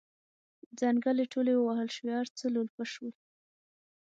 ځنګلې 0.79 1.25
ټولې 1.33 1.53
ووهل 1.55 1.89
شوې 1.95 2.11
هر 2.19 2.27
څه 2.37 2.45
لولپه 2.53 2.83
شول. 2.91 3.11